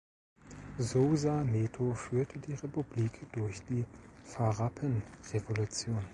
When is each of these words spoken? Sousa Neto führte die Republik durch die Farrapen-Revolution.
Sousa 0.79 1.43
Neto 1.43 1.93
führte 1.93 2.39
die 2.39 2.55
Republik 2.55 3.11
durch 3.33 3.61
die 3.69 3.85
Farrapen-Revolution. 4.23 6.01